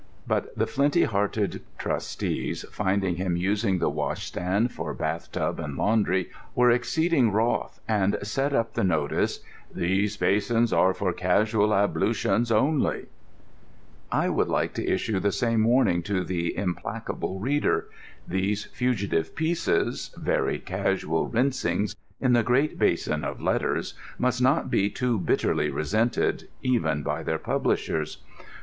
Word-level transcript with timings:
But 0.25 0.57
the 0.57 0.65
flinty 0.65 1.03
hearted 1.03 1.61
trustees, 1.77 2.65
finding 2.71 3.17
him 3.17 3.37
using 3.37 3.77
the 3.77 3.87
wash 3.87 4.25
stand 4.25 4.71
for 4.71 4.95
bath 4.95 5.31
tub 5.31 5.59
and 5.59 5.77
laundry, 5.77 6.31
were 6.55 6.71
exceeding 6.71 7.31
wroth, 7.31 7.79
and 7.87 8.17
set 8.23 8.51
up 8.51 8.73
the 8.73 8.83
notice 8.83 9.41
THESE 9.71 10.17
BASINS 10.17 10.73
ARE 10.73 10.95
FOR 10.95 11.13
CASUAL 11.13 11.71
ABLUTIONS 11.71 12.51
ONLY 12.51 13.05
I 14.11 14.27
would 14.27 14.47
like 14.47 14.73
to 14.73 14.87
issue 14.91 15.19
the 15.19 15.31
same 15.31 15.63
warning 15.65 16.01
to 16.01 16.23
the 16.23 16.57
implacable 16.57 17.37
reader: 17.37 17.85
these 18.27 18.65
fugitive 18.73 19.35
pieces, 19.35 20.09
very 20.17 20.57
casual 20.57 21.27
rinsings 21.29 21.95
in 22.19 22.33
the 22.33 22.41
great 22.41 22.79
basin 22.79 23.23
of 23.23 23.39
letters, 23.39 23.93
must 24.17 24.41
not 24.41 24.71
be 24.71 24.89
too 24.89 25.19
bitterly 25.19 25.69
resented, 25.69 26.47
even 26.63 27.03
by 27.03 27.21
their 27.21 27.37
publishers. 27.37 28.17